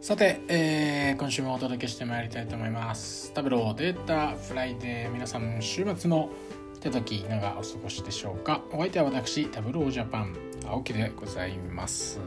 [0.00, 3.34] さて、えー、今週もお届けしてまいりたいと思います。
[3.34, 6.30] Tableau Data Friday 皆さん週末の
[6.80, 8.62] 手時いかがお過ごしでしょうか？
[8.72, 10.34] お相手は私 Tableau Japan
[10.66, 12.18] 青木でございます、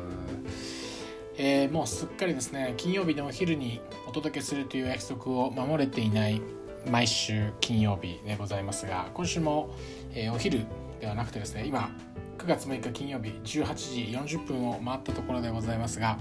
[1.36, 6.44] えー、もうすっかりですね金曜日のお昼にお届けするという約束を守れていない
[6.92, 9.74] 毎週金曜日でございますが今週も、
[10.14, 10.68] えー、お昼
[11.02, 11.90] ではなくてですね今
[12.38, 16.20] 9月6日金曜日18時40分を回ったところでございますが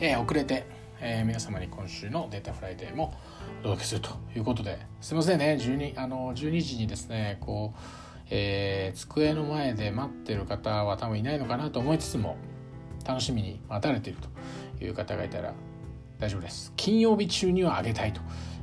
[0.00, 0.66] えー、遅れて、
[1.00, 3.14] えー、皆様に今週の Data Friday も
[3.60, 7.78] お届けするということですいませんね 12, あの12時にですねこう、
[8.30, 12.36] えー、机の前で待ってる方は多分いないのかなと思いつつも
[13.06, 14.18] 楽しみに待たれている
[14.78, 15.54] という方がいたら
[16.18, 16.72] 大丈夫です。
[16.76, 18.20] 金曜日中にはあげたいと、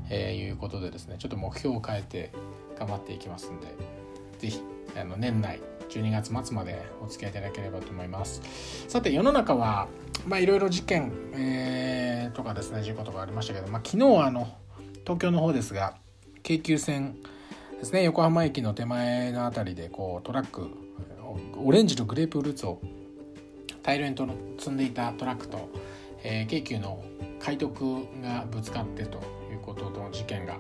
[0.09, 2.31] えー、いうことでですねちょっと目標を変えて
[2.77, 3.67] 頑張っていきますんで
[4.39, 4.61] 是非
[4.99, 8.41] あの年内12月末までお付き合いいただければと思います。
[8.87, 9.87] さて世の中は
[10.27, 14.47] まあいろいろ事件、えー、とかですね事故とかありましたけど、まあ、昨日はあの
[15.03, 15.95] 東京の方ですが
[16.43, 17.17] 京急線
[17.79, 20.69] ですね横浜駅の手前の辺りでこうトラック
[21.57, 22.81] オレンジとグレープフルーツを
[23.83, 24.15] 大量に
[24.57, 25.69] 積んでいたトラックと、
[26.23, 27.03] えー、京急の
[27.39, 27.83] 快特
[28.23, 29.19] がぶつかってと
[29.51, 30.57] いうことの事件が、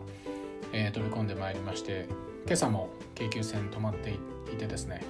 [0.71, 2.07] えー、飛び込んでまいりまして
[2.45, 4.11] 今朝も京急線止まって
[4.53, 5.01] いてですね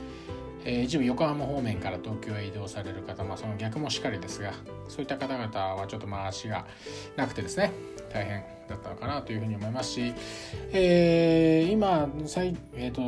[0.66, 4.52] えー、一部横浜方面から東京へ移動される方、まあ、その逆もしっかりですが
[4.88, 6.66] そういった方々はちょっとまあ足が
[7.16, 7.72] なくてですね
[8.12, 10.14] 大変だったのかなというふうに思いますし、
[10.72, 13.02] えー、今最,、えーと、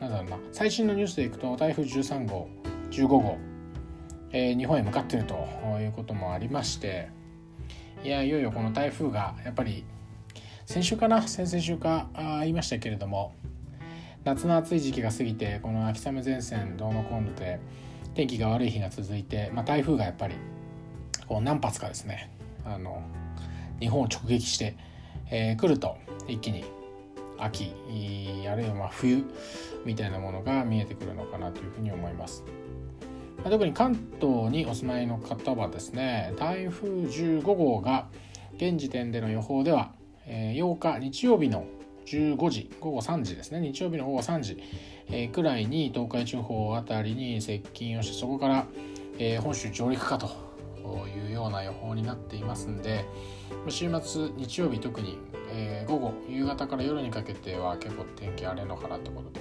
[0.00, 2.48] なんだろうな最新のニュースでいくと台風13号
[2.90, 3.38] 15号、
[4.30, 5.34] えー、日本へ向かっていると
[5.80, 7.08] いうこともありまして
[8.04, 9.84] いやいよいよこの台風がやっぱり
[10.66, 13.34] 先週かな先々週かあ言いましたけれども
[14.24, 17.58] 夏の暑い時期が過ぎてこの秋雨前線どうのこうので
[18.14, 20.36] 天気が悪い日が続いて、まあ、台風がやっぱり
[21.26, 22.30] こう何発かですね
[22.64, 23.02] あの
[23.80, 24.76] 日本を直撃して、
[25.28, 25.96] えー、来ると
[26.28, 26.64] 一気に
[27.36, 27.74] 秋
[28.48, 29.24] あるいはまあ冬
[29.84, 32.44] みたいなものが見えてくるのかなというふうに思います。
[33.42, 38.06] 特に関東にお住まいの方はですね台風15号が
[38.54, 39.90] 現時点での予報では、
[40.26, 41.66] えー、8日日曜日の
[42.06, 43.60] 15時午後3時ですね。
[43.60, 44.62] 日曜日の午後3時、
[45.08, 48.66] えー、くらいに東海地方あたりに接近をしてそこから、
[49.18, 50.52] えー、本州上陸かと
[51.08, 53.04] いうような予報になっていますんで
[53.68, 55.18] 週末日曜日特に、
[55.50, 59.40] えー、午後夕方から夜にかけては結構天気荒れのかなってことで、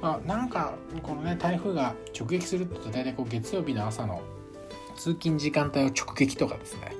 [0.00, 4.22] まあ、なんかこのね台風が直撃するって大体こう月曜日の朝の
[4.96, 6.92] 通勤時間帯を直撃とかですね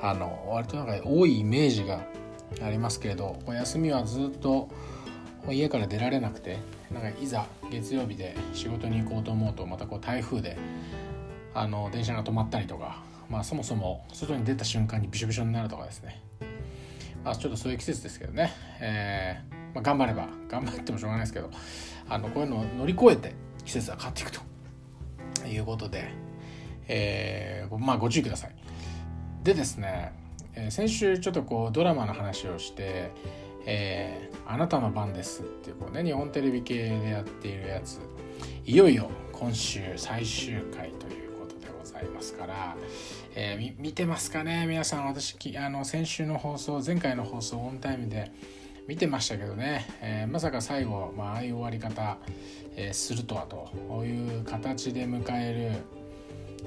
[0.00, 2.00] あの割となんか多いイメージが
[2.62, 4.68] ありますけれど休みはずっと
[5.50, 6.58] 家から出られなくて
[6.90, 10.56] なんかいざ月曜日で仕事に行こうと思うとまたこう台風で
[11.54, 16.22] あの電車が止まったりとか、まあ、そもそも外に出た瞬間にびしょびしょになるとかですね、
[17.24, 21.50] まあ、ちょっとそういう季節ですけどね、えーまあ、頑張れば頑張ってもしょうがないですけど
[22.08, 23.34] あのこういうのを乗り越えて
[23.64, 24.46] 季節が変わっていくと。
[25.48, 26.10] いうことで、
[26.88, 28.54] えー、まあご注意ください。
[29.42, 30.12] でですね
[30.56, 33.10] えー、先週ちょっとこうドラマの話をして
[33.66, 38.00] 「えー、あなたの番です」っていうこうね日本テレビ系でやっているやつ。
[38.64, 42.76] いよいよ今週最終回ということでございますから、
[43.34, 44.66] えー、見てますかね？
[44.66, 48.32] 皆さん私あの先週の放送前回の放送オンタイムで
[48.88, 52.18] 見てましたけどね、えー、まさか最後、まあ、ああいう終わり方、
[52.76, 55.82] えー、するとはという形で迎え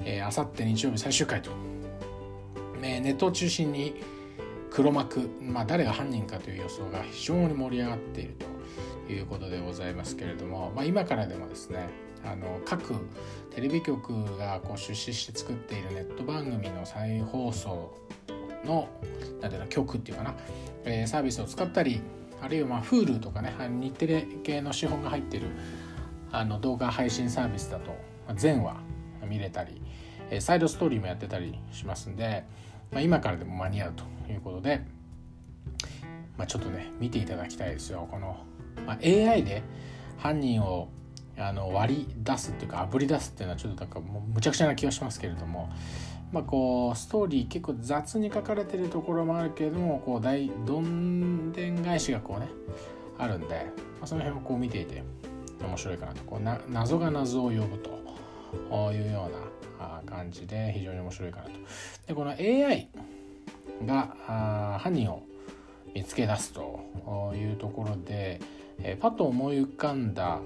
[0.06, 1.50] るあさって日曜日最終回と
[2.80, 3.94] ネットを中心に
[4.70, 8.36] 黒幕、まあ、誰が犯人かという予想が非常に盛り上がっている
[9.06, 11.88] ということでございますけれども、まあ、今からでもですね
[12.24, 12.94] あの各
[13.50, 17.94] テレビ局がこう出資して作っているネット番組の再放送
[18.64, 18.88] の
[19.40, 20.34] なんていうの局っていうかな、
[20.84, 22.00] えー、サービスを使ったり
[22.42, 25.48] あるいはまあ Hulu とかね日テレ系の資本が入っている
[26.30, 27.96] あの動画配信サービスだと
[28.34, 28.76] 全話
[29.26, 29.80] 見れたり
[30.40, 32.44] サイドストーリーもやってたりしますんで、
[32.92, 34.82] まあ、今からでも間に合うということで、
[36.36, 38.08] まあ、ちょっとね見ていただきたいですよ。
[38.10, 38.38] この、
[38.86, 39.62] まあ、AI で
[40.18, 40.88] 犯人を
[41.38, 45.70] あの割り出すっていうかあぶり出すっていうのはちょっとなんかもうむちゃくちゃな気がしますけれども
[46.32, 52.48] まあこうストーリー結構雑に書かれてるところもあるけれどもこう大どんでん返しがこうね
[53.18, 53.54] あるんで、
[53.98, 55.02] まあ、その辺をこう見ていて
[55.62, 56.22] 面白いかなと。
[56.24, 57.90] こうな謎が謎を呼ぶと
[58.92, 59.38] いうような
[60.06, 61.50] 感じで非常に面白いかなと。
[62.06, 62.88] でこの AI
[63.86, 65.22] が犯人を
[65.94, 68.40] 見つけ出すというところで、
[68.82, 70.40] えー、パッと思い浮かんだ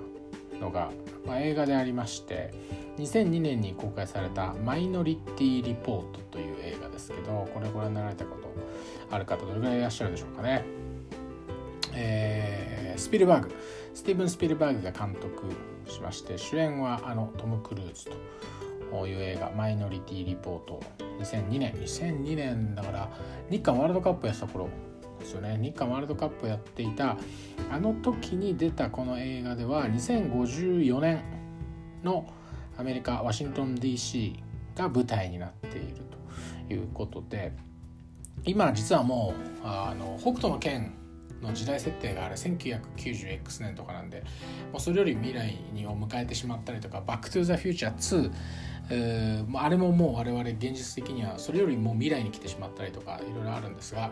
[0.61, 0.91] のが、
[1.27, 2.53] まあ、映画でありまして
[2.99, 8.49] 2002年に公開された「マイノリティ・リポート」という映画ですけどこれご覧になられたこと
[9.11, 10.65] ある方どれぐらいいらっしゃるでしょうかね。
[11.97, 13.55] えー、スピルバーグ
[13.95, 15.45] スティーブン・スピルバーグが監督
[15.89, 18.13] しまして主演はあのトム・クルーズと
[18.95, 20.81] こういう映画「マイノリティ・リポート」
[21.19, 21.73] 2002年。
[21.73, 23.11] 2002年だから
[23.51, 24.69] 日韓ワールドカップやった頃
[25.19, 25.59] ですよね。
[25.61, 27.17] 日韓ワールドカップやっていた
[27.73, 31.25] あの時に出たこの映画では2054年
[32.05, 32.25] の
[32.79, 34.37] アメリカワシントン DC
[34.77, 35.97] が舞台になっている
[36.69, 37.51] ということで
[38.45, 40.93] 今実はもうあの北斗の剣
[41.43, 44.23] の時代設定があれ 1990X 年とかなんで
[44.73, 48.33] もうそれより未来にを迎えてしまったりとか「バック・トゥ・ザ・フューチャー2」
[48.91, 54.11] えー、あれももう我々現実的にはそれよりも未来に来てしまったりとかいろいろあるんですが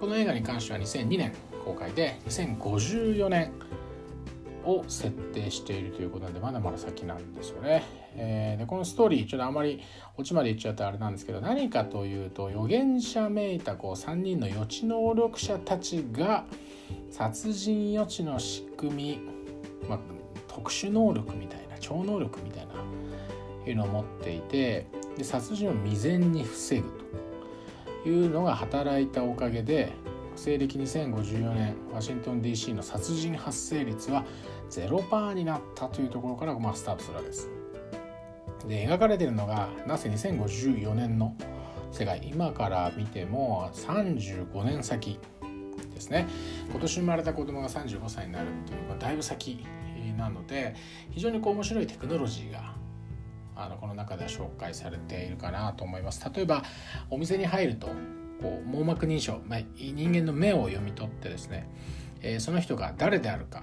[0.00, 1.32] この映画に関しては2002年
[1.64, 3.52] 公開で2054年
[4.64, 7.82] を設定しているということなんでまだまだ先なんですよね。
[8.16, 9.82] えー、でこのストーリーちょっとあまり
[10.16, 16.44] オチまで言っちゃうとあれなんですけど何かというと預言者めいたこう3人の予知能力者たちが
[17.10, 19.20] 殺人予知の仕組み、
[19.88, 19.98] まあ、
[20.46, 22.63] 特殊能力みたいな超能力みたいな
[23.66, 26.88] いうのを持っていてで殺人を未然に防ぐ
[28.02, 29.92] というのが働いたおかげで
[30.36, 34.24] 西暦2054年ワシントン DC の殺人発生率は
[34.70, 37.48] 0%になったというところからまあスタートするわけです。
[38.66, 41.36] で描かれているのがなぜ2054年の
[41.92, 45.18] 世界今から見ても35年先
[45.94, 46.26] ですね
[46.70, 49.64] 今年生まれた子供が35歳になるっていうのがだいぶ先
[50.16, 50.74] なので
[51.10, 52.73] 非常にこう面白いテクノロジーが
[53.56, 56.24] あのこの中では紹介されているかなと思います。
[56.34, 56.62] 例えば
[57.10, 57.88] お店に入ると
[58.40, 61.68] こう網膜認証、まあ、人間の目を読み取ってですね、
[62.20, 63.62] えー、その人が誰であるか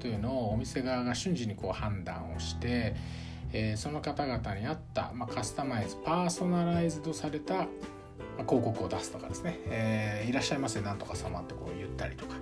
[0.00, 2.94] というのをお店側が瞬時にこう判断をして、
[3.52, 7.66] えー、その方々に合った、まあ、カスタマイズパーソナライズドされた
[8.46, 12.34] 広告を出すとかですね、えー、いらっしゃいませなんとか様ってこう言ったりとか、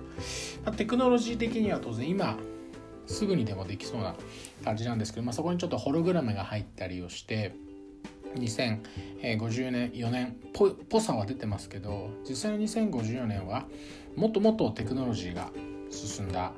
[0.65, 2.37] まあ、テクノロジー的には当然今
[3.07, 4.15] すぐにでもできそうな
[4.63, 7.53] 感じなんですけど、まあ、そこにちょっとホログラムが入ったりをして
[8.35, 13.65] 2050年4年ぽぽさは出てますけど実際の2054年は
[14.15, 15.49] もっともっとテクノロジーが
[15.89, 16.53] 進んだ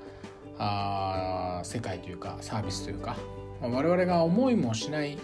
[0.57, 3.17] あ世界というかサービスというか、
[3.61, 5.17] まあ、我々が思いもしない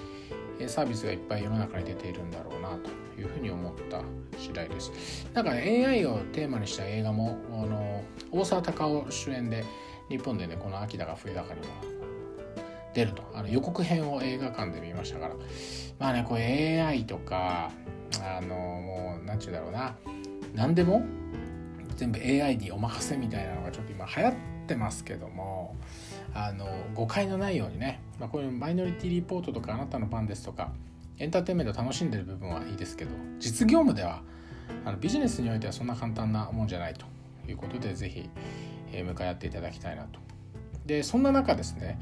[0.67, 2.89] サービスがいっぱい世の中に出ているんだろうなと
[3.19, 4.01] いうふうに思った
[4.37, 4.91] 次第です。
[5.33, 9.63] なんかね AI をテーマにした映画もあの大沢たかお主演で
[10.11, 11.67] 日本でねこの秋だか冬だかにも
[12.93, 13.23] 出ると。
[13.33, 15.35] あの予告編を映画館で見ましたから。
[15.97, 17.71] まあねこれ AI とか
[18.21, 19.95] あのもう何ちゅうだろうな。
[20.53, 21.01] 何でも
[21.95, 24.33] 全部 AI にお任せみたいなのがちょっと今流行っ
[24.67, 25.75] てますけども
[26.33, 30.71] あの誤解のないようにね、まあ、こういうマイノリティリポートとかあなたの番ですとか
[31.19, 34.23] エンターテインメント楽しんでる部分はいいですけど実業務では
[34.83, 37.05] あのビジネスにおいてはそんな簡単なもんじゃないと
[37.47, 38.29] いうことで是非
[39.03, 40.19] 向かい合っていただきたいなと。
[40.85, 41.99] でそんな中ですね、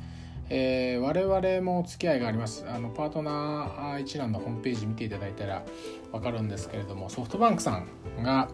[0.50, 5.64] えー、我々もお付き合いがありますあのパートナー一覧のホームページ見ていただいたら
[6.12, 7.88] 分かるんですけれどもソフトバンクさん
[8.24, 8.50] が、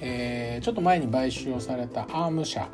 [0.00, 2.68] えー、ちょっと前に買収をされたアーム社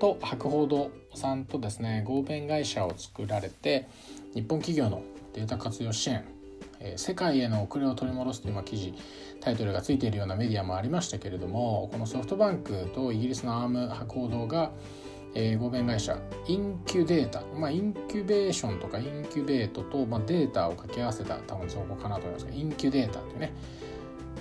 [0.00, 3.88] と博報堂さんとですね合弁会社を作られて
[4.34, 6.24] 日本企業のデータ活用支援
[6.82, 8.94] え世界への遅れを取り戻すという記事
[9.40, 14.72] タイトルがついているようなメディアもありましたけれどもこのソフトバンクとイギリスのアーム博報堂が、
[15.34, 23.52] え、合弁会社インキュデータ、まあ、インキュベーションとかインキュベートと、まあ、データを掛け合わせた多分そこかなと思いますがインキュデータというね、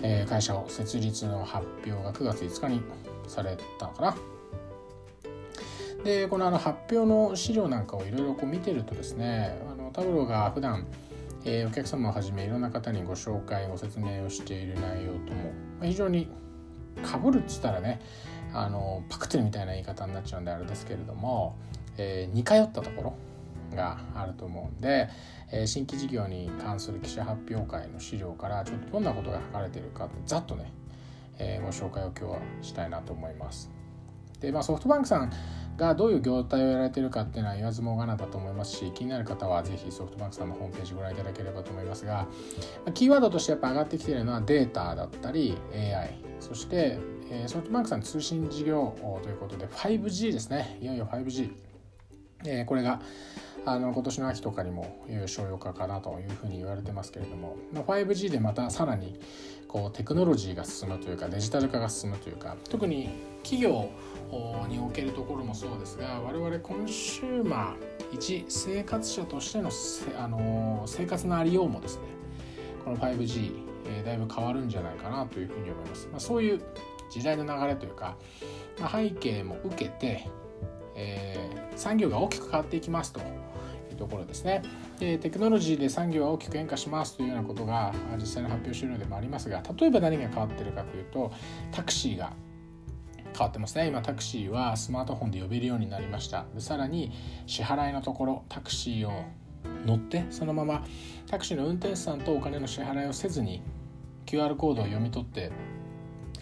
[0.01, 2.81] え、会社を設立の発表が9月5日に
[3.27, 4.15] されたのかな。
[6.03, 10.87] でこのあの発表の資料なんかをいろいろ見てるとですねあのタブローが普段
[11.43, 16.29] えー、お客様をはじめいろんな方にご紹介ご説明をしている内容とも非常に
[17.03, 17.99] かぶるっつったらね
[18.53, 21.57] あのパクってるみたいな言い方になっちゃうんであれですけれども、
[21.97, 23.15] えー、似通ったところ
[23.75, 25.09] があると思うんで、
[25.51, 30.71] えー、新規事業に関する記者発表会の資料からちょっとどんなことが書かれているかざっとね、
[31.39, 33.71] えー、ご紹介を今日はしたいなと思います。
[34.41, 35.31] で、まあ、ソフトバンクさん
[35.81, 42.27] がどういう業態をやられているかっていうのは言わずもがなだと思いますし気になる方はぜひソフトバンクさんのホームページご覧いただければと思いますが
[42.93, 46.99] キーワードとしてやっぱ上がってきているのはデータだったり AI そして
[47.47, 50.77] ソフトバンクさんの通信事業ということで 5G ですね。
[50.81, 51.49] いよいよ 5G
[52.65, 53.01] これが
[53.65, 59.19] あの今年の秋とかにもいよいよ商用化かなというふうに言われてますけれども 5G でまたさらに
[59.67, 63.09] こうテクノロジーが進むというかデジタル化が進むというか特に
[63.43, 63.89] 企業
[64.67, 69.69] におけるところもそうですが我々コンシューマー一生活者としての
[70.17, 72.03] あの生活のありようもですね
[72.83, 73.51] この 5G、
[73.87, 76.07] えー、だいぶ変わるんじゃないかなというふうに思います。
[76.11, 76.61] まあ、そういう
[77.09, 78.17] 時代の流れというか、
[78.79, 80.27] まあ、背景も受けて、
[80.95, 83.23] えー、産業が大きく変わっていきますとい
[83.93, 84.63] うところですね。
[84.99, 91.31] でテクノロジーで産業は大きく変化しますというようなことが実際の発表資料でもありますが例えば何が変わってるかというと
[91.71, 92.33] タクシーが
[93.33, 93.87] 変わってますね。
[93.87, 96.45] 今タクシーはスマートフォンで呼べるようになりました。
[96.53, 97.11] でさらに
[97.47, 99.23] 支払いのところタクシーを
[99.85, 100.85] 乗ってそのまま
[101.27, 103.61] タクシーの運転手さんとお金の支払いをせずに
[104.25, 105.51] QR コードを読み取って、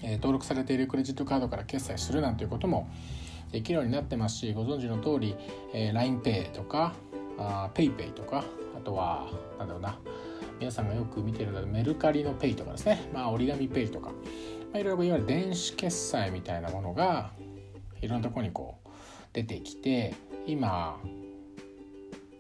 [0.02, 2.90] えー、登録されているクレジットカードから決済するなんていうことも
[3.52, 5.36] できるようになってますしご存知の通り、
[5.74, 6.94] えー、LINEPay とか
[7.74, 8.44] PayPay とか
[8.78, 9.28] あとは
[9.58, 10.00] なんだろうな。
[10.60, 14.12] 皆さんがよく見てるのでメルカリの Pay とかですね、まあ、折り紙 Pay とか。
[14.72, 17.32] まあ、いろいろいわゆる電子決済みたいなものが
[18.02, 18.90] いろんなところにこう
[19.34, 20.14] 出てきて
[20.46, 21.00] 今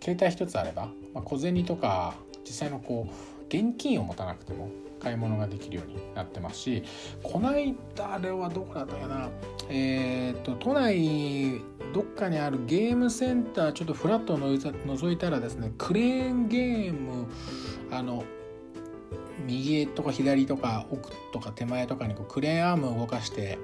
[0.01, 4.69] 携帯一つあれば、まあ、小銭とか実際のこう現金を持たなくても
[4.99, 6.83] 買い物ができるようになってますし
[7.23, 9.29] この間あれはどこだったかな
[9.69, 11.61] えっ、と都内
[11.93, 17.27] どっかにあるゲームセンターちょっとフラットを覗いたらですねクレーンゲーム
[17.91, 18.23] あの
[19.45, 23.57] 右とか左とか奥とか手前とかにこうクレーンアームを動かして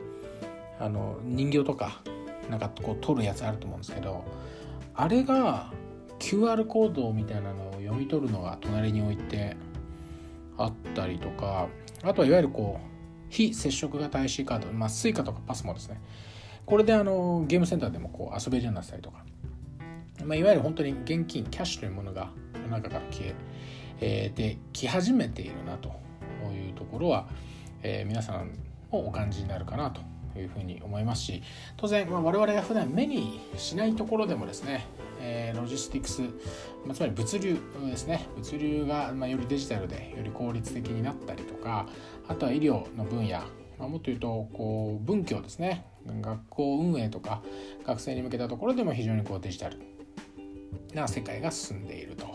[0.79, 2.01] あの人形とか
[2.49, 4.23] なんかこう取るやつあると思うんですけど
[4.93, 5.71] あれが
[6.19, 9.57] QR コードみたいなのを読み取るのが隣に置いて
[10.57, 11.67] あったりとか
[12.03, 12.95] あとはいわゆるこう
[13.29, 15.99] 非接触型 IC カード、まあ、Suica とか PAS もですね。
[16.65, 19.23] これであのゲームセンターでもこう遊べるようになったりとか、
[20.23, 23.35] まあ、いわゆる本当に現金キャッシュというものが世の中から消え
[23.99, 25.89] えー、で来始めているなと
[26.53, 27.27] いうところは、
[27.83, 28.51] えー、皆さん
[28.91, 30.01] もお感じになるかなと
[30.39, 31.43] いうふうに思いますし
[31.77, 34.85] 当然、まあ、我々が普段目にしないところでもですね、
[35.21, 36.21] えー、ロジスティクス、
[36.85, 38.27] まあ、つまり物流ですね。
[38.35, 41.87] 物流が、まあ、よりデジタルでより効率的になったりとか
[42.27, 43.41] あとは医療の分野
[43.77, 45.85] まあ、もっと言うとこう文教ですね。
[46.21, 47.41] 学校運営とか
[47.85, 49.79] 学生に向けたところでも非常にこうデジタル
[50.93, 52.34] な世界が進んでいると。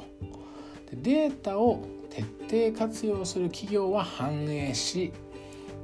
[0.92, 5.12] データを徹底活用する企業は繁栄し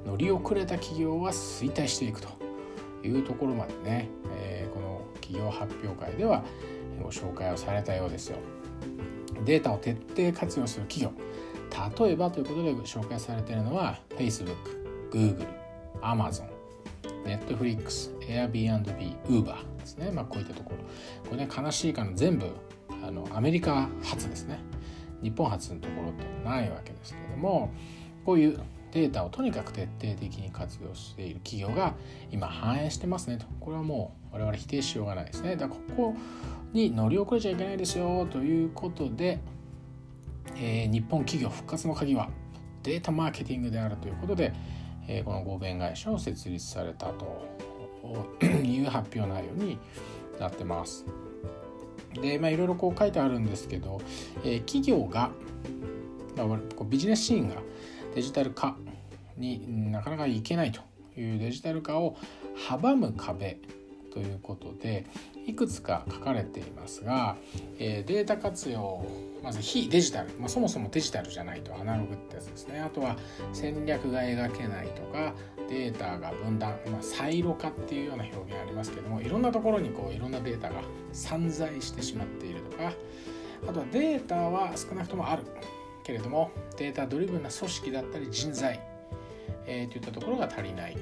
[0.04, 2.28] 乗り遅れた企業は衰退していくと
[3.04, 6.44] いうところまでね、えー、この企業発表会では
[7.02, 8.38] ご紹介をされたようですよ。
[9.44, 11.12] データを徹底活用する企業
[11.98, 14.56] 例えばということで紹介されているのは Facebook、
[15.10, 15.46] Google、
[16.00, 16.48] Amazon、
[17.25, 20.10] Netflix、Airbnb、Uber ですね。
[20.10, 20.76] まあこういったところ。
[21.30, 22.46] これね悲しいかな全部
[23.04, 24.58] あのアメリカ発ですね。
[25.26, 27.73] 日本初のところってないわけですけれども
[28.25, 28.61] こういう
[28.92, 31.95] データをとにかく徹底的に活用している企業が
[32.30, 36.16] 今反映してますねとこれはもう我々否定しようがないですねだからここ
[36.73, 39.40] に乗り遅れちゃいけないですよということで、
[40.56, 42.28] えー、日本企業復活の鍵は
[42.85, 44.52] データマーケティングであるということで、
[45.09, 47.26] えー、この合弁会社を設立されたと
[48.54, 49.78] いう発表内容に
[50.38, 51.04] なってます。
[52.20, 54.00] で、まあ、いろいろこう書いてあるんですけど、
[54.44, 55.30] えー、企業が、
[56.88, 57.56] ビジネスシーンが
[58.14, 58.76] デジタル化
[59.37, 60.80] になかなかいけないと
[61.18, 62.16] いうデジタル化を
[62.68, 63.58] 阻む壁
[64.12, 65.04] ということで
[65.46, 67.37] いくつか書かれていますが、
[67.78, 69.04] えー、データ活用
[69.42, 72.80] まず非デジタル、まあ、そもそもデジタルじゃないとアナログってやつですね。
[72.80, 73.16] あとは
[73.52, 75.35] 戦略が描けないとか
[75.68, 80.80] データが分断、まあ、サイロ化っていうような表現ありますけどもいろんなところにこういろんなデータが
[81.12, 82.92] 散在してしまっているとか
[83.68, 85.42] あとはデータは少なくともある。
[86.06, 88.80] けれどもデータドリブンな組織だったり人材、
[89.66, 90.96] えー、といったところが足りない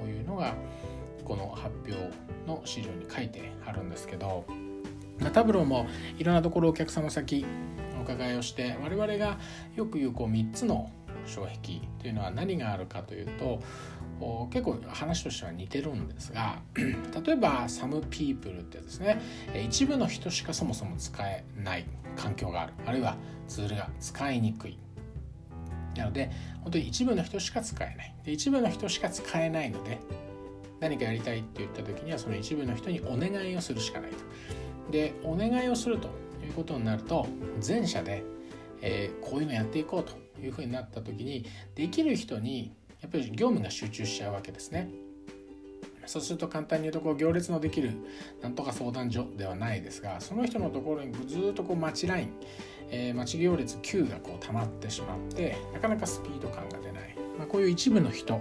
[0.00, 0.54] というのが
[1.22, 1.94] この発表
[2.46, 4.46] の資料に書いてあるんですけど
[5.34, 5.86] タブローも
[6.16, 7.44] いろんなところお客様先
[8.00, 9.38] お伺いをして我々が
[9.76, 10.90] よく言うこう3つの
[11.26, 13.60] 障壁というのは何があるかというと
[14.50, 19.20] 結構話としては似てるんですが 例えば some people ってですね。
[19.66, 22.72] 一部の人しかそもそも使えない環境がある。
[22.86, 24.78] あるいはツールが使いにくい。
[25.96, 26.30] なので
[26.62, 28.14] 本当に一部の人しか使えない。
[28.24, 29.98] で一部の人しか使えないので
[30.80, 34.18] 何かやりたいって言った時にはその一部の人にお願いをするしかないと。
[34.90, 36.08] でお願いをすると
[36.44, 37.26] いうことになると
[37.60, 38.24] 全社で、
[38.80, 41.44] えー、こういうのやっていこうというふうになった時に
[41.74, 44.90] できる人にやっぱり業務が集中しちゃうわけですね。
[46.06, 47.92] そうすると簡単に言うとこう行列のできる
[48.40, 52.30] なんとか相談所ではないですがその人のところにずっとこう待ちライン、
[52.88, 58.40] えー、待ち行列9がこう溜まってしまってなかなかスピード感が出ない、まあ、こういう一部の人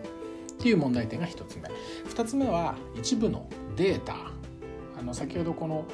[0.58, 1.70] っていう問題点が1つ目。
[2.10, 4.16] 2つ目は一部のデータ。
[5.00, 5.86] あの先ほどこの、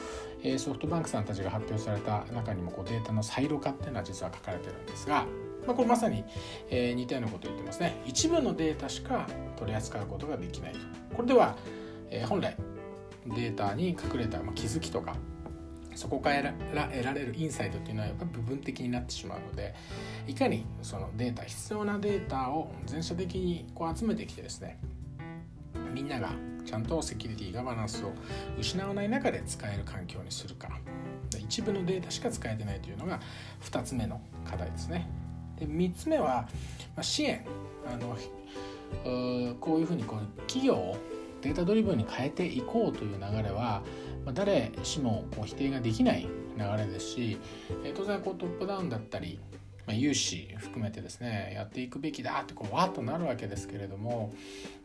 [0.57, 5.25] ソフトバンクさんたちが発表された中にもこうデータのサイロ化っていうのは実は書かれてるんですが、
[5.65, 6.23] まあ、これまさに、
[6.69, 7.95] え似たようなことを言ってますね。
[8.05, 9.27] 一部のデータしか
[9.57, 10.73] 取り扱うことができない。
[10.73, 10.79] と
[11.15, 11.55] これでは、
[12.09, 12.55] え本来
[13.27, 15.15] データに隠れた、まあ気づきとか
[15.95, 16.53] そこから
[16.87, 19.73] 得られるインサイトっていうのはやっぱ部分的になってしまうので
[20.27, 24.79] いかにそのデータ必要なデータを全社的にこう集めてきてですね
[25.93, 26.31] みんなが
[26.65, 28.11] ちゃんとセキュリティガバナンスを
[28.57, 30.69] 失わない中で使える環境にするか。
[31.39, 33.19] 一部のデータしか使えてないというのが
[33.63, 35.07] 2つ目の課題ですね。
[35.65, 36.47] で3つ目は、
[37.01, 37.45] 支援。
[37.85, 38.15] あの
[39.59, 40.95] こういうふうにこう企業を
[41.41, 43.81] データドリブンに変えていこうという流れは、
[44.33, 46.27] 誰しもこう否定ができない
[46.57, 47.37] 流れですし、
[47.95, 49.39] 当然こうトップダウンだったり、
[49.85, 54.33] まあ、融資含めてですねやっていくべきだってこうわっとなるわけですけれども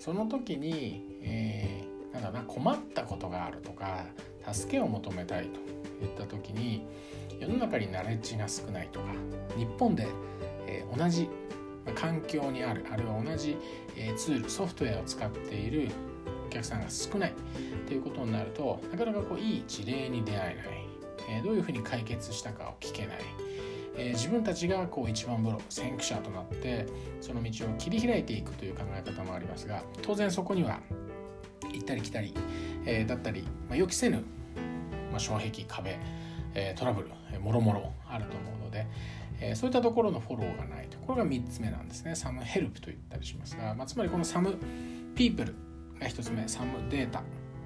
[0.00, 4.06] その時に、えー、なんだな困ったことがあるとか
[4.52, 5.60] 助けを求めたいと
[6.04, 6.84] いった時に
[7.40, 9.06] 世の中にナレッジが少ないとか
[9.56, 10.06] 日本で、
[10.66, 11.28] えー、同じ
[11.94, 13.56] 環境にあるあるいは同じ、
[13.96, 15.88] えツールソフトウェアを使っている
[16.46, 17.34] お客さんが少ない
[17.86, 20.68] ということになるとなかなかこういい事例に出会え
[21.28, 23.16] ない、えー、どういうふうに解決したかを聞けない、
[23.96, 26.86] えー、自分たちがこう一番風呂先駆者となって
[27.20, 30.80] その道を切り開いていくという考え方もありますが当然そこには
[31.72, 32.34] 行ったり来たり、
[32.86, 34.22] えー、だったり、まあ、予期せぬ、
[35.10, 35.98] まあ、障壁壁、
[36.76, 40.98] トラブル、もろもろあると思うので、そういったところのフォローがないと。
[40.98, 42.14] ころが3つ目なんですね。
[42.14, 44.56] サムヘルプと言ったりしますが、まあ、つまりこのサム
[45.14, 45.54] ピープル
[45.98, 47.22] が1つ目サムデータ。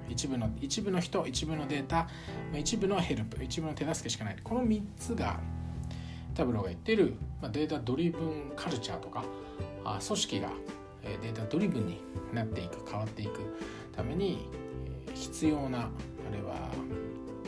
[0.09, 2.09] 一部の一部の人一部のデータ
[2.53, 4.37] 一部のヘルプ一部の手助けしかない。
[4.43, 5.39] この3つが
[6.35, 9.23] Tableau が言っている、まあ、 data-driven culture とか
[9.83, 10.49] あ組織が
[11.21, 12.01] データドリブンに
[12.33, 13.39] なっていく変わっていく
[13.95, 14.49] ために
[15.13, 15.89] 必要なあ
[16.31, 16.69] れは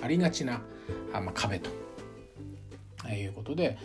[0.01, 0.61] ありがちな、
[1.13, 1.69] ま、壁と
[3.09, 3.77] いうことで、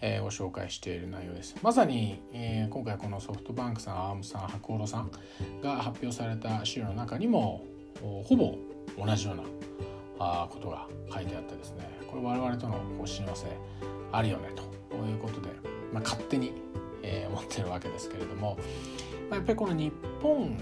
[0.00, 1.56] えー、ご紹介している内容です。
[1.62, 5.10] まさに、え、今回このソフトバンクさん、アームさん、白オロさん
[5.62, 7.64] が発表された資料の中にも
[8.00, 8.54] ほぼ
[8.96, 9.42] 同じような
[10.50, 13.46] ことが書いてあってですねこれ我々とのこう親和性
[14.12, 15.48] あるよねということで、
[15.92, 16.52] まあ、勝手に、
[17.02, 18.58] えー、思ってるわけですけれども、
[19.30, 19.92] やっぱりこの日
[20.22, 20.56] 本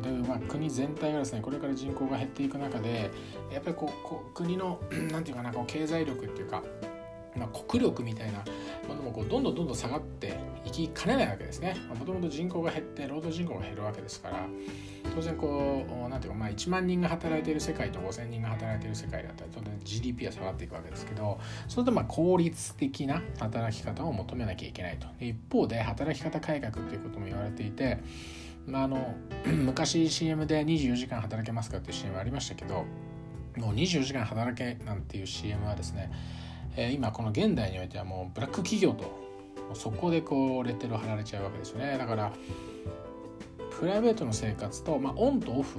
[0.00, 3.10] で、まあ、国全体がですねこれから人口が減っていく中で
[3.52, 6.62] やっぱりこうこう国の 何て言うかなこう経済力っていうか
[7.36, 8.44] まあ、国力みたいな
[8.88, 11.76] ものもこうどんどんどんどん下がっていきかねないわけですね。
[11.98, 14.46] もともと人口が減って労働人口が減るわけですから
[15.14, 27.98] 当然こうなんていうか、まあ、1万人が働いている世界と5,000人が働いている世界だったら当然 GDP は下がっていくわけですけどそれとまあ効率的な働き方を求めなきゃいけないと一方で働き方改革っていうことも言われていて、
[28.70, 29.14] まあ、あの
[29.46, 32.84] 昔 CM で24時間働けますかっていう CM ありましたけど
[33.56, 36.10] もう24時間働けなんていう CM はですね
[36.76, 41.96] え今この現代においてはもうブラック企業とそこでこうレッテルを貼られちゃうわけですよね。
[41.96, 42.32] だから
[43.78, 45.78] プライベートの生活と、まあ、オンとオフ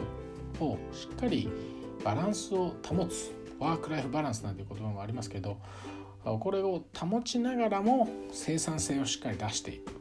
[0.60, 1.50] をしっかり
[2.04, 5.58] バランスを保つワーク・ライフ・バランスなんていう言葉もありますけど
[6.24, 10.01] これを保ちながらも生産性をしっかり出していく、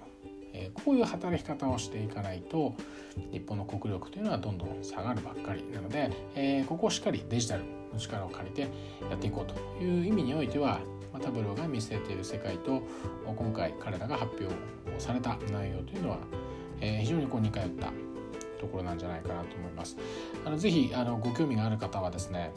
[0.60, 2.74] えこういう働き方をしていかないと
[3.32, 8.68] 日本の国力というのはどんどん下がるばっかりなので、えここをしっかりデジタルの力を借りてや
[9.14, 10.80] っていこうという意味においては、
[11.20, 12.82] タブローが見据えている世界と
[13.26, 14.54] 今回彼らが発表
[14.98, 16.18] された内容というのは、
[16.80, 17.92] え非常にこう似通った
[18.60, 19.96] ところなんじゃないかなと思います。
[20.44, 22.52] あのぜひあのご興味がある方はですね、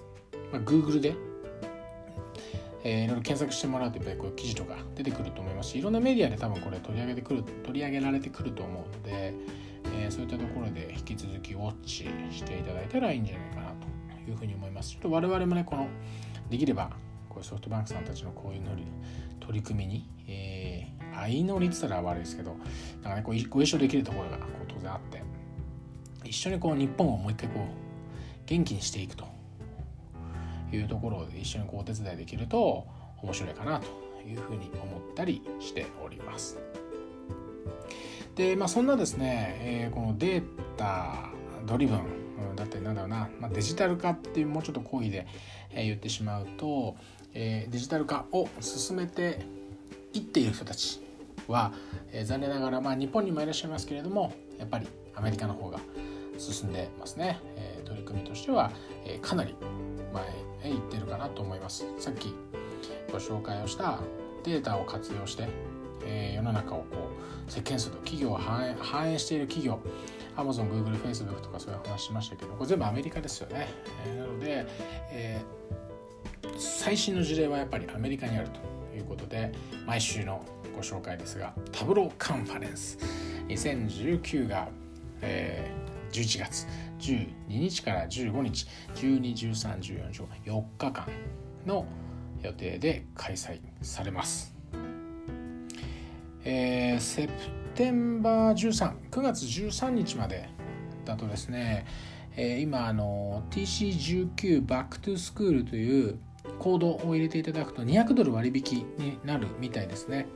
[0.51, 1.15] ま、Google で
[2.83, 9.33] えー、いろいろ検索してもらうとやっぱりこういう記事とか出てくると思いますしいろんなメディアで多分これ取り上げてくる取り上げられてくると思うので、
[9.95, 13.73] えー、そういったところで引き続きウォッチしていただいたらいいんじゃないかな
[14.25, 14.91] というふうに思います。
[14.91, 15.87] ちょっと我々もね、この、
[16.49, 16.91] できれば、
[17.29, 18.85] こうソフトバンクさんたちのこういうのり
[19.39, 22.55] 取り組みに、えー、相乗りって言ったら悪いですけど、
[23.01, 25.21] なんかね、こうご一緒できるところがこう当然あって、
[26.23, 27.63] 一緒にこう日本をもう一回こう
[28.45, 29.25] 元気にしていくと
[30.75, 32.85] いうところで一緒にこうお手伝いできると
[33.21, 33.87] 面白いかなと
[34.27, 36.59] いうふうに思ったりしております。
[38.35, 40.43] で、まあ、そんなですね、えー、このデー
[40.77, 41.29] タ
[41.65, 42.23] ドリブン
[42.55, 45.27] だってなんだろうな、まあ、デジタル化っていうもうちょっと好意で、
[45.75, 46.95] え言ってしまうと、
[47.33, 49.41] えー、デジタル化を進めて
[50.13, 51.01] いっている人たち
[51.47, 51.73] は、
[52.11, 55.79] えー、残念ながら、まあ、日本にもいらっしゃいますけれどもやっぱりアメリカの方が
[56.37, 58.71] 進んでますね、えー、取り組みとしては、
[59.05, 59.55] えー、かなり
[60.13, 60.23] 前
[60.63, 62.33] へ行ってるかなと思いますさっき
[63.11, 63.99] ご紹介をした
[64.43, 65.47] データを活用して、
[66.05, 66.85] えー、世の中をこ
[67.47, 69.79] う席巻する企業を反映している企業
[70.35, 73.67] Amazon、Google、Facebook とかそういう話しましたけど、これ全部アメリカですよね。
[74.07, 74.65] えー、なので、
[75.11, 75.41] え
[76.57, 79.51] 最新の事例はやっぱりアメリカにあるということで
[79.85, 80.43] 毎週の
[80.75, 82.97] ご紹介ですがタブローカンファレンス
[83.47, 84.67] 2019が、
[85.21, 86.67] えー、11月
[86.99, 91.07] 12日から15日121314 4日間
[91.65, 91.85] の
[92.41, 94.53] 予定で開催されます。
[96.45, 97.33] えー、セプ
[97.73, 100.49] テンバー139月13日まで
[101.05, 101.85] だとですね、
[102.35, 106.19] えー、今あの TC19 バックトゥスクールという
[106.59, 110.27] コードを入れていただくと200ドル割引になるみたいですね。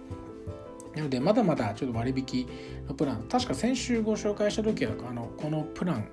[0.98, 2.48] なのでまだまだちょっと割引
[2.88, 3.28] のプラン。
[3.30, 6.10] 確か先週ご紹介した時はあのこのプラン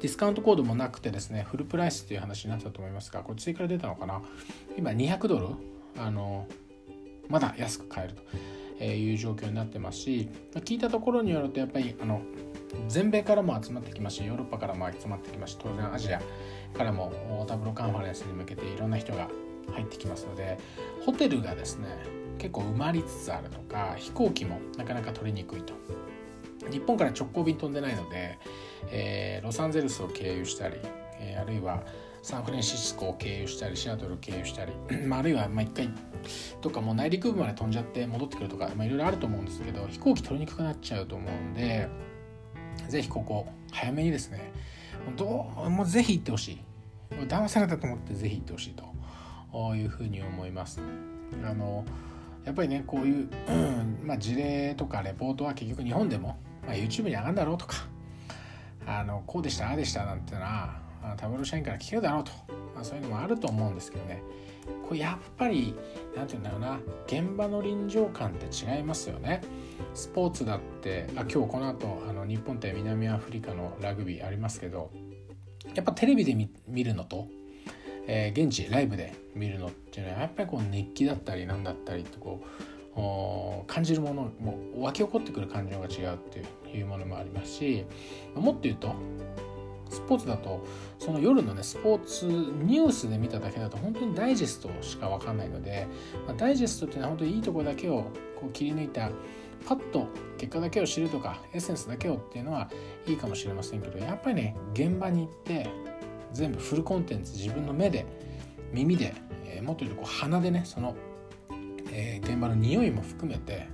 [0.00, 4.22] ディスカウントコードもなくてですねフルプライスっていう話になったと思いますがこれ追加で出たのかな？
[4.76, 5.46] 今200ドル？
[5.98, 6.46] あの
[7.28, 8.14] まだ安く買える
[8.78, 12.22] という状況になってますし聞いたところによるとやっぱりあの
[12.88, 16.20] 全米からも集まってきますしヨーロッパからも集まってきますし当然アジア
[16.76, 19.28] からもタブロカンファレンスに向けていろんな人が
[19.72, 20.58] 入ってきますので
[21.04, 21.88] ホテルがですね
[22.40, 25.74] 結構埋まりつつあるとか飛行機もなかなか取りにくいと。
[26.70, 28.38] 日本から直行便飛んでないので、
[28.90, 30.76] えー、ロサンゼルスを経由したり、
[31.18, 31.82] えー、あるいは
[32.22, 34.72] サンフランシスコを経由したりシアトルを経由したり、
[35.06, 35.90] まあ、あるいはまあ1回
[36.60, 41.88] とかもう内陸部まで飛んじゃって戻ってくるとか、いろいろあると思うんですけど飛行機取りにくくなっちゃうと思うんで
[42.88, 44.52] ぜひここ早めにですね
[45.16, 46.60] どうもうぜひ行ってほしい。
[47.26, 50.80] 騙されたと思ってぜひ行ってほしいというふうに思います。
[51.44, 51.84] あの
[52.50, 56.36] やっぱりねこういう、うんまあ、事例とかレポートは結局日本でも、
[56.66, 57.76] まあ、YouTube に上がるんだろうとか
[58.84, 60.74] あのこうでしたああでしたなんてのは
[61.16, 62.32] タブロ社員から聞けるだろうと、
[62.74, 64.22] まあ、そういうのもあると思うんですけどね。
[64.86, 65.74] これやっぱり
[66.16, 69.42] 何て言うんだろうな現場の臨場感って違いますよね。
[69.94, 74.90] スポーツだってあ今日この後あの日本対南アフリカのラグビーありますけど
[75.74, 76.34] やっぱテレビで
[76.66, 77.28] 見るのと
[78.06, 82.42] えー、現地ライブで見るのっていうのはやっぱりこう熱気だったりなんだったりってこ
[82.96, 87.84] う感じるものも湧き起こってくる感情が違うっていうものもありますし
[88.34, 88.94] もっと言うと
[89.90, 90.64] スポーツだと
[90.98, 95.86] その夜のねスポーツニュースで見ただけだと本当にダイジェストしか分かんないので、
[96.26, 98.04] まあ、ダイジェストっていうのは本当にいいところだけを
[98.36, 99.10] こう切り抜いた
[99.66, 100.08] パッと
[100.38, 102.70] 結果だけを知るとかエッセンスだけをっていうのは
[103.06, 105.68] いいかもしれませんけどやっぱりね現場に行って
[106.32, 108.06] 全部フルコンテンツ自分の目で
[108.72, 109.14] 耳で、
[109.44, 110.94] えー、もっと言うとこう鼻でねその、
[111.92, 113.68] えー、現場の匂いも含めて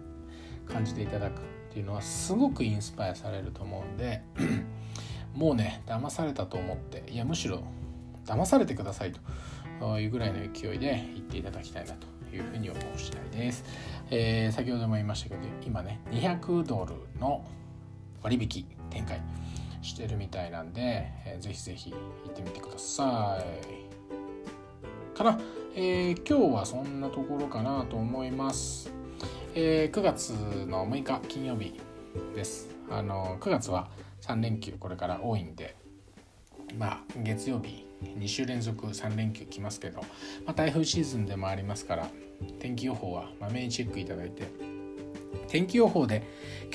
[0.67, 4.23] 感じていただくっていうのはすごくインスパイアされると思うんで
[5.35, 7.63] もうね騙されたと思っていやむしろ
[8.25, 9.13] 騙されてください
[9.81, 13.65] というぐらいの勢いで言っていただきたいなというふうに思う次第です、
[14.11, 17.45] えー、先ほども言いましたけど今ね200ドルの
[18.23, 19.21] 割引展開。
[19.87, 21.97] してるみたいなんで、えー、ぜひぜひ行
[22.29, 23.39] ってみてくださ
[25.15, 25.17] い。
[25.17, 25.41] かな、
[25.75, 28.93] えー、今日はそんなところかなと思います。
[29.55, 31.81] えー、9月の6日金曜日
[32.35, 32.69] です。
[32.91, 33.89] あの9月は
[34.23, 35.77] 3連休これから多いんで、
[36.79, 40.07] まあ月曜日2週連続3連休来ますけど、ま
[40.49, 42.09] あ、台風シーズンでもありますから
[42.59, 44.76] 天気予報はまめにチェックいただいて
[45.49, 46.23] 天気予報で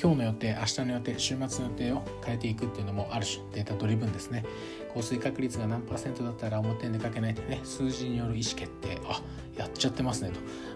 [0.00, 4.44] 今日の予定明日の予定週末の予定を変えていくっていうのもある種データドリブンですね。
[4.94, 9.22] 降水確率が何パーセントだったら表に出かけないってね数字による意思決定あ
[9.56, 10.32] やっちゃってますね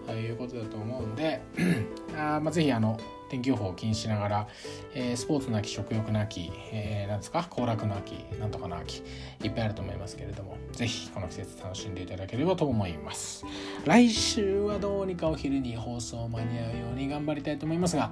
[0.06, 1.42] ということだと思うんで
[2.16, 4.48] あまあ、ぜひあの天気予報を気にしながら、
[4.94, 9.02] えー、スポーツの秋食欲の秋、えー、なんですか行楽の秋なんとかの秋
[9.42, 13.44] いっぱいあると思いますけれどもぜひこの季節楽しんでいただければと思います。
[13.84, 18.10] 来週はどうにかお昼に放送間に合うように頑張りたいと思いますが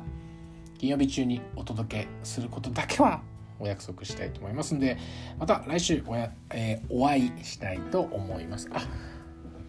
[0.79, 3.23] 金曜日中にお届けすることだけは
[3.59, 4.99] お約束したいと思いますんで
[5.39, 8.69] また来週おや、えー、お会いしたいと思います。
[8.73, 8.83] あ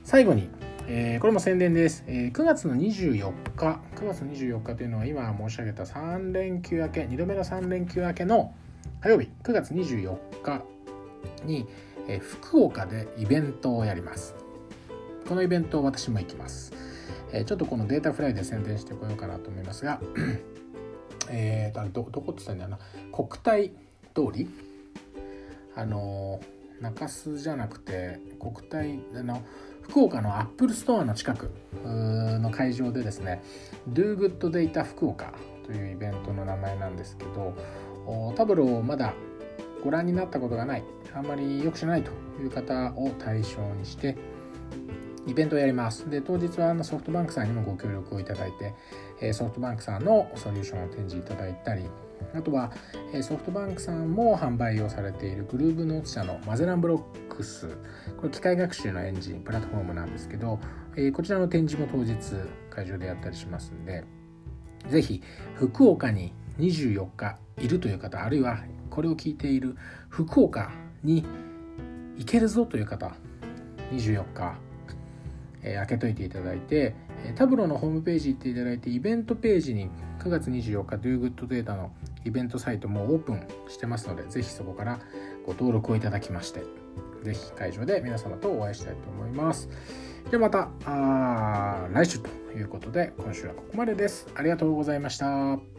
[0.03, 0.49] 最後に
[0.87, 3.79] えー、これも宣伝です、えー、9月の24日。
[3.95, 8.53] 9月の24日というのは今申し上げた3連休明け2度目の3連休明けの
[9.01, 9.29] 火曜日。
[9.43, 10.61] 9月24日
[11.43, 11.67] に、
[12.07, 14.35] えー、福岡でイベントをやります。
[15.27, 16.71] このイベント私も行きます、
[17.31, 19.99] えー、ちょっとこのデータフライで宣伝してこようかなと思いますが
[21.31, 22.79] えーとどどこって言ったんだよな。
[23.11, 23.69] 国体
[24.13, 24.47] 通り？
[25.75, 26.39] あの
[26.79, 29.41] 中洲じゃなくて国体あの
[29.89, 31.51] 福岡のアップルストアの近く
[31.83, 33.43] の会場でですね
[33.89, 35.33] Do Good Data 福岡
[35.65, 37.53] というイベントの名前なんですけど
[38.35, 39.13] Tableau をまだ
[39.83, 44.17] ご覧になったことがないあんまりよく知らないという方を対象にして
[45.27, 46.09] イベントをやります。
[46.09, 48.51] で当日はソフトバンクさんにもご協力をいただい
[49.19, 51.83] てソフトバンクさんのソリューションを展示いただいたり
[52.33, 52.71] あとは
[53.21, 57.77] ソフトバンクさんも販売をされているグルーブノーツ社のマゼランブロックス。
[58.17, 60.59] これ機械学習のエンジンプラットフォームなんですけど
[61.13, 62.17] こちらの展示も当日
[62.69, 64.03] 会場でやったりしますんで
[64.89, 65.21] ぜひ
[65.55, 69.75] 福岡に24日いるという方あるいはこれを聞いている
[70.09, 70.71] 福岡
[71.03, 71.25] に
[72.17, 73.11] 行けるぞという方
[73.91, 74.55] 24日、
[75.61, 76.95] えー、開けといていただいて
[77.33, 81.91] タブロのホームページ行っていただいてイベントページに9月24日 DoGoodData の
[82.23, 84.99] イベントサイトもオープンしてますのでぜひそこから
[85.45, 86.63] ご登録をいただきまして
[87.23, 89.69] ぜひ会場で皆様とお会いしたいと思います。
[90.29, 90.69] ではまた
[91.91, 94.27] 来週ということで今週はここまでです。
[94.35, 95.74] ありがとうございました。